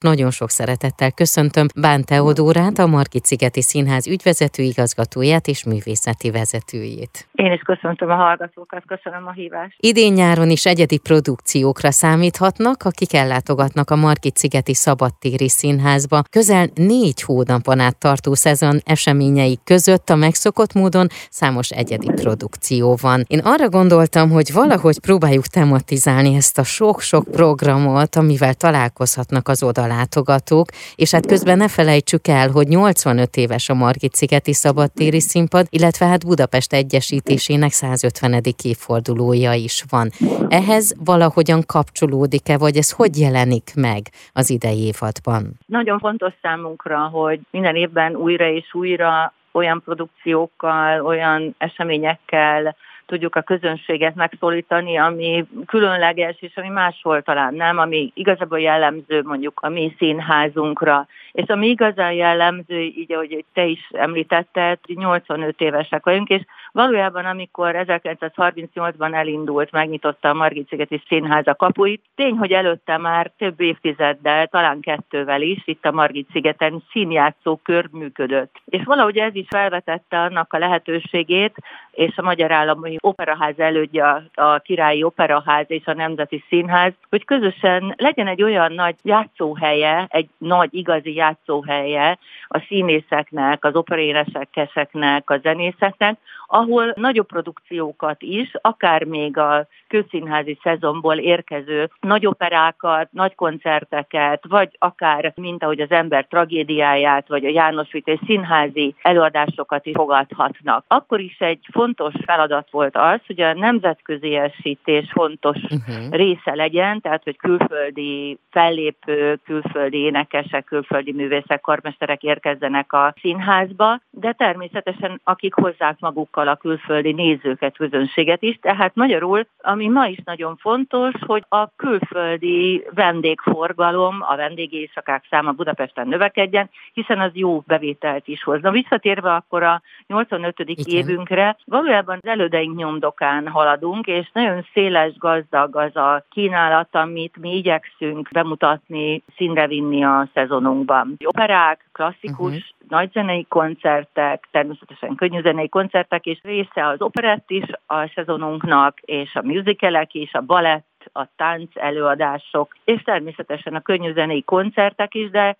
[0.00, 7.28] Nagyon sok szeretettel köszöntöm Bán Teodórát, a Margit-szigeti Színház ügyvezető igazgatóját és művészeti vezetőjét.
[7.32, 9.76] Én is köszöntöm a hallgatókat, köszönöm a hívást.
[9.80, 16.22] Idén-nyáron is egyedi produkciókra számíthatnak, akik ellátogatnak a Margit-szigeti Szabadtéri Színházba.
[16.30, 23.24] Közel négy hónapon át tartó szezon eseményei között a megszokott módon számos egyedi produkció van.
[23.26, 29.88] Én arra gondoltam, hogy valahogy próbáljuk tematizálni ezt a sok-sok programot, amivel találkozhatnak az oda
[29.90, 36.06] látogatók, és hát közben ne felejtsük el, hogy 85 éves a Margit-szigeti szabadtéri színpad, illetve
[36.06, 38.42] hát Budapest egyesítésének 150.
[38.62, 40.10] évfordulója is van.
[40.48, 45.42] Ehhez valahogyan kapcsolódik-e, vagy ez hogy jelenik meg az idei évadban?
[45.66, 52.76] Nagyon fontos számunkra, hogy minden évben újra és újra olyan produkciókkal, olyan eseményekkel
[53.10, 59.60] tudjuk a közönséget megszólítani, ami különleges, és ami máshol talán nem, ami igazából jellemző mondjuk
[59.62, 61.06] a mi színházunkra.
[61.32, 67.74] És ami igazán jellemző, így ahogy te is említetted, 85 évesek vagyunk, és valójában amikor
[67.76, 74.80] 1938-ban elindult, megnyitotta a Margit-szigeti Színház a kapuit, tény, hogy előtte már több évtizeddel, talán
[74.80, 78.60] kettővel is itt a Margit-szigeten színjátszó kör működött.
[78.64, 81.54] És valahogy ez is felvetette annak a lehetőségét,
[81.90, 87.94] és a Magyar Állami Operaház elődje a Királyi Operaház és a Nemzeti Színház, hogy közösen
[87.96, 92.18] legyen egy olyan nagy játszóhelye, egy nagy igazi játszóhelye
[92.48, 96.18] a színészeknek, az operéneseknek, a zenészeknek,
[96.60, 104.68] ahol nagyobb produkciókat is, akár még a közszínházi szezonból érkező nagy operákat, nagy koncerteket, vagy
[104.78, 110.84] akár, mint ahogy az ember tragédiáját, vagy a János Vitéz színházi előadásokat is fogadhatnak.
[110.88, 116.10] Akkor is egy fontos feladat volt az, hogy a nemzetközi esítés fontos uh-huh.
[116.10, 124.32] része legyen, tehát hogy külföldi fellépők, külföldi énekesek, külföldi művészek, karmesterek érkezzenek a színházba, de
[124.32, 128.58] természetesen akik hozzák magukkal a külföldi nézőket, közönséget is.
[128.60, 136.08] Tehát magyarul, ami ma is nagyon fontos, hogy a külföldi vendégforgalom, a vendégészakák száma Budapesten
[136.08, 138.70] növekedjen, hiszen az jó bevételt is hozna.
[138.70, 140.58] Visszatérve akkor a 85.
[140.58, 140.84] Igen.
[140.86, 147.56] évünkre, valójában az elődeink nyomdokán haladunk, és nagyon széles, gazdag az a kínálat, amit mi
[147.56, 151.16] igyekszünk bemutatni, színre vinni a szezonunkban.
[151.24, 152.88] Operák, klasszikus, uh-huh.
[152.88, 160.14] nagyzenei koncertek, természetesen könnyűzenei koncertek, és része az operett is a szezonunknak, és a musicalek
[160.14, 165.56] is, a balett, a tánc előadások, és természetesen a könnyűzenei koncertek is, de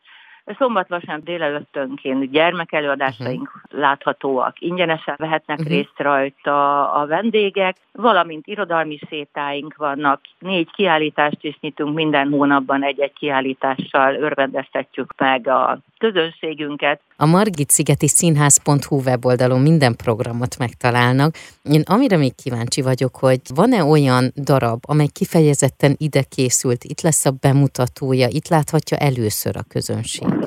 [0.59, 3.81] Szombat-vasárnap délelőttönként gyermekelőadásaink uh-huh.
[3.81, 5.75] láthatóak, ingyenesen vehetnek uh-huh.
[5.75, 13.13] részt rajta a vendégek, valamint irodalmi sétáink vannak, négy kiállítást is nyitunk minden hónapban egy-egy
[13.13, 17.01] kiállítással, örvendeztetjük meg a közönségünket.
[17.17, 21.35] A Margit-szigeti színház.hu weboldalon minden programot megtalálnak.
[21.63, 27.27] Én amire még kíváncsi vagyok, hogy van-e olyan darab, amely kifejezetten ide készült, itt lesz
[27.27, 30.40] a bemutatója, itt láthatja először a közönség?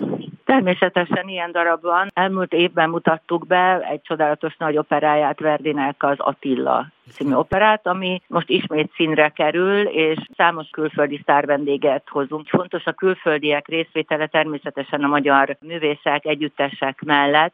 [0.53, 2.12] Természetesen ilyen darab van.
[2.14, 8.50] Elmúlt évben mutattuk be egy csodálatos nagy operáját Verdinek az Attila című operát, ami most
[8.50, 12.47] ismét színre kerül, és számos külföldi sztárvendéget hozunk.
[12.47, 17.53] Fontos a külföldiek részvétele természetesen a magyar művészek, együttesek mellett,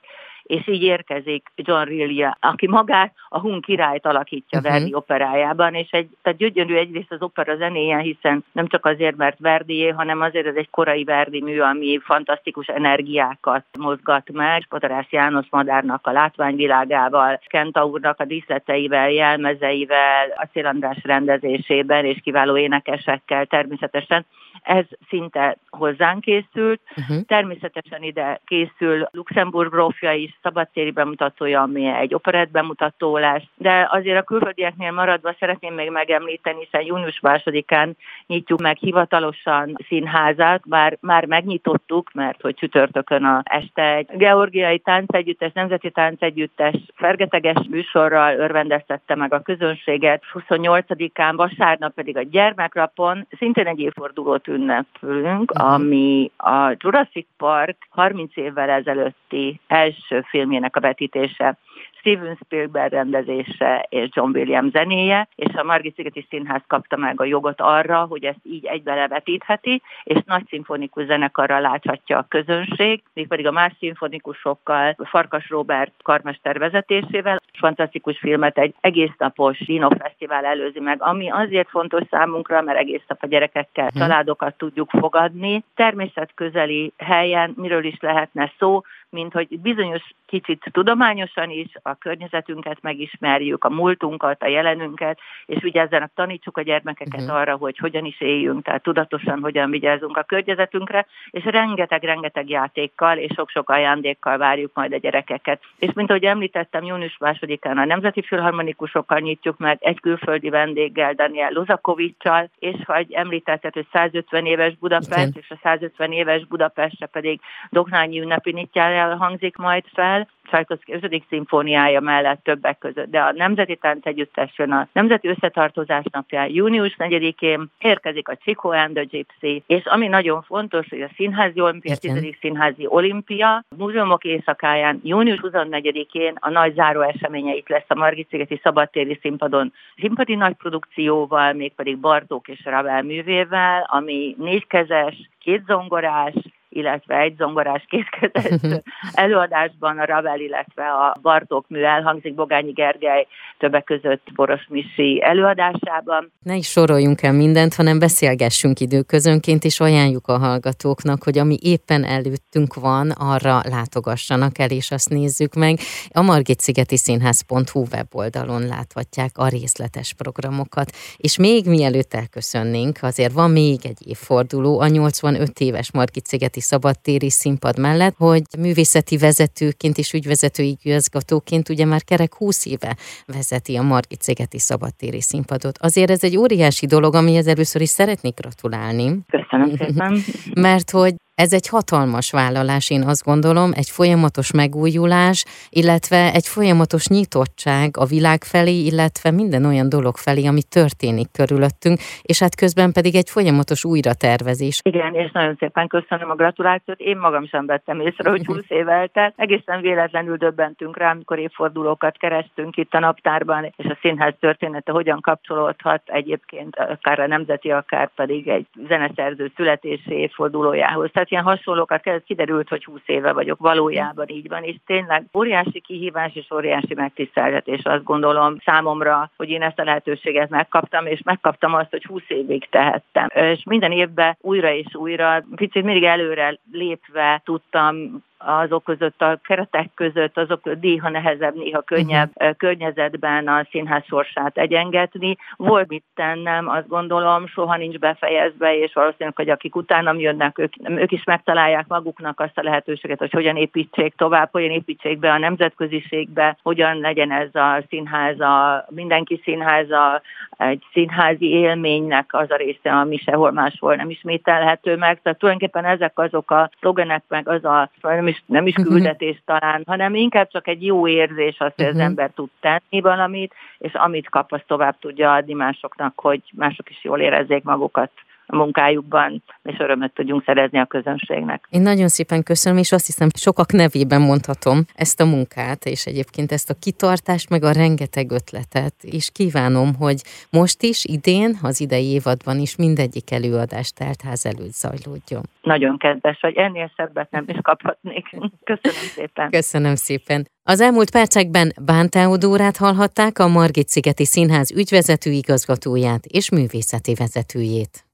[0.50, 4.74] és így érkezik John Rillia, aki magát a Hun királyt alakítja uh-huh.
[4.74, 9.40] Verdi operájában, és egy, tehát gyönyörű egyrészt az opera zenéje, hiszen nem csak azért, mert
[9.40, 14.66] Verdié, hanem azért ez egy korai Verdi mű, ami fantasztikus energiákat mozgat meg.
[14.70, 22.58] Potarász János Madárnak a látványvilágával, Kenta úrnak a díszleteivel, jelmezeivel, a András rendezésében és kiváló
[22.58, 24.26] énekesekkel természetesen.
[24.62, 26.82] Ez szinte hozzánk készült.
[26.98, 27.26] Uh-huh.
[27.26, 34.20] Természetesen ide készül Luxemburg grófja is, szabadtéri bemutatója, ami egy operett bemutató lesz, de azért
[34.20, 37.98] a külföldieknél maradva szeretném még megemlíteni, hiszen június másodikán
[38.28, 45.52] nyitjuk meg hivatalosan színházat, bár már megnyitottuk, mert hogy csütörtökön a este egy georgiai táncegyüttes,
[45.54, 53.80] nemzeti táncegyüttes fergeteges műsorral örvendeztette meg a közönséget, 28-án vasárnap pedig a gyermekrapon szintén egy
[53.80, 55.74] évfordulót ünnepülünk, uh-huh.
[55.74, 61.58] ami a Jurassic Park 30 évvel ezelőtti első filmjének a vetítése
[62.00, 67.26] Steven Spielberg rendezése és John Williams zenéje, és a Margit Szigeti Színház kapta meg a
[67.26, 73.48] jogot arra, hogy ezt így egybe levetítheti, és nagy szimfonikus zenekarral láthatja a közönség, mégpedig
[73.48, 77.40] a más szimfonikusokkal, Farkas Robert karmester vezetésével.
[77.60, 83.04] Fantasztikus filmet egy egész napos Dino Fesztivál előzi meg, ami azért fontos számunkra, mert egész
[83.08, 84.00] nap a gyerekekkel hm.
[84.00, 85.64] családokat tudjuk fogadni.
[85.76, 93.64] Természetközeli helyen miről is lehetne szó, mint hogy bizonyos kicsit tudományosan is a környezetünket megismerjük,
[93.64, 97.36] a múltunkat, a jelenünket, és vigyázzanak, tanítsuk a gyermekeket uh-huh.
[97.36, 103.32] arra, hogy hogyan is éljünk, tehát tudatosan hogyan vigyázzunk a környezetünkre, és rengeteg-rengeteg játékkal és
[103.36, 105.62] sok-sok ajándékkal várjuk majd a gyerekeket.
[105.80, 111.52] És mint ahogy említettem, június másodikán a Nemzeti Filharmonikusokkal nyitjuk meg egy külföldi vendéggel, Daniel
[111.52, 115.34] Luzakovicsal, és hogy említetted, hogy 150 éves Budapest, Igen.
[115.36, 117.40] és a 150 éves Budapestre pedig
[117.70, 121.24] Doknányi ünnepi nyitjára hangzik majd fel, Csajkovszki 5.
[121.30, 126.96] szimfóniája mellett többek között, de a Nemzeti Tánc Együttes jön a Nemzeti Összetartozás napján június
[126.98, 131.96] 4-én, érkezik a Chico and the Gypsy, és ami nagyon fontos, hogy a Színházi Olimpia,
[131.96, 132.36] 10.
[132.40, 139.74] Színházi Olimpia, múzeumok éjszakáján június 24-én a nagy záró eseményeit lesz a Margit-szigeti szabadtéri színpadon,
[139.98, 146.34] színpadi nagy produkcióval, mégpedig Bartók és Ravel művével, ami négykezes, két zongorás,
[146.80, 148.84] illetve egy zongorás készkezett
[149.26, 153.28] előadásban a Ravel, illetve a Bartók mű elhangzik Bogányi Gergely
[153.58, 156.32] többek között Boros Misi előadásában.
[156.44, 162.04] Ne is soroljunk el mindent, hanem beszélgessünk időközönként, és ajánljuk a hallgatóknak, hogy ami éppen
[162.04, 165.78] előttünk van, arra látogassanak el, és azt nézzük meg.
[166.12, 170.92] A Margit-szigeti Színház.hu weboldalon láthatják a részletes programokat.
[171.18, 177.30] És még mielőtt elköszönnénk, azért van még egy évforduló, a 85 éves Margit-szigeti Nemzeti Szabadtéri
[177.30, 183.82] Színpad mellett, hogy művészeti vezetőként és ügyvezetői igazgatóként ugye már kerek 20 éve vezeti a
[183.82, 185.78] Margit Szigeti Szabadtéri Színpadot.
[185.78, 189.20] Azért ez egy óriási dolog, amihez először is szeretnék gratulálni.
[189.28, 190.24] Köszönöm szépen.
[190.68, 197.08] Mert hogy ez egy hatalmas vállalás, én azt gondolom, egy folyamatos megújulás, illetve egy folyamatos
[197.08, 202.92] nyitottság a világ felé, illetve minden olyan dolog felé, ami történik körülöttünk, és hát közben
[202.92, 204.80] pedig egy folyamatos újratervezés.
[204.84, 207.00] Igen, és nagyon szépen köszönöm a gratulációt.
[207.00, 209.34] Én magam sem vettem észre, hogy 20 év eltelt.
[209.36, 215.22] Egészen véletlenül döbbentünk rá, amikor évfordulókat kerestünk itt a naptárban, és a színház története hogyan
[215.22, 221.10] kapcsolódhat egyébként akár a nemzeti, akár pedig egy zeneszerző születési évfordulójához.
[221.14, 225.82] Tehát ilyen hasonlókat kellett, kiderült, hogy 20 éve vagyok, valójában így van, és tényleg óriási
[225.82, 231.74] kihívás és óriási megtiszteltetés azt gondolom számomra, hogy én ezt a lehetőséget megkaptam, és megkaptam
[231.74, 233.28] azt, hogy 20 évig tehettem.
[233.34, 239.90] És minden évben újra és újra, picit mindig előre lépve tudtam azok között, a keretek
[239.96, 242.56] között, azok néha nehezebb, néha könnyebb uh-huh.
[242.56, 245.38] környezetben a színház sorsát egyengetni.
[245.56, 250.74] Volt mit tennem, azt gondolom, soha nincs befejezve, és valószínűleg, hogy akik utánam jönnek, ők,
[250.84, 255.38] ők is megtalálják maguknak azt a lehetőséget, hogy hogyan építsék tovább, hogyan építsék be a
[255.38, 260.22] nemzetköziségbe, hogyan legyen ez a színház, a mindenki színháza,
[260.58, 265.22] egy színházi élménynek az a része, ami sehol máshol nem ismételhető meg.
[265.22, 267.90] Tehát tulajdonképpen ezek azok a szlogenek, meg az a,
[268.30, 272.04] is, nem is küldetés talán, hanem inkább csak egy jó érzés az, hogy az mhm.
[272.04, 277.04] ember tud tenni valamit, és amit kap, azt tovább tudja adni másoknak, hogy mások is
[277.04, 278.12] jól érezzék magukat
[278.50, 281.68] a munkájukban, és örömet tudjunk szerezni a közönségnek.
[281.70, 286.52] Én nagyon szépen köszönöm, és azt hiszem, sokak nevében mondhatom ezt a munkát, és egyébként
[286.52, 292.06] ezt a kitartást, meg a rengeteg ötletet, és kívánom, hogy most is, idén, az idei
[292.06, 295.44] évadban is mindegyik előadás teltház előtt zajlódjon.
[295.62, 298.26] Nagyon kedves vagy, ennél szebbet nem is kaphatnék.
[298.72, 299.50] Köszönöm szépen.
[299.50, 300.48] Köszönöm szépen.
[300.64, 308.09] Az elmúlt percekben Bánteodórát hallhatták a Margit-szigeti Színház ügyvezető igazgatóját és művészeti vezetőjét.